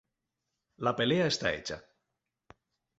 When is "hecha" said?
1.53-1.79